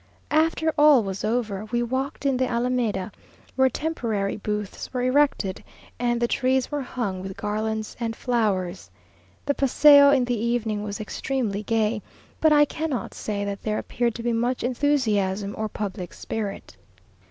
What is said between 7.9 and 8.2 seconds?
and